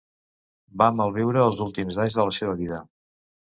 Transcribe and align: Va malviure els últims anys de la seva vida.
Va 0.83 0.87
malviure 1.01 1.45
els 1.51 1.61
últims 1.67 2.01
anys 2.07 2.19
de 2.19 2.27
la 2.31 2.35
seva 2.41 2.59
vida. 2.65 2.83